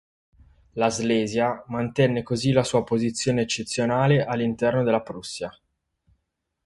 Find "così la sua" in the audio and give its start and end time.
2.23-2.83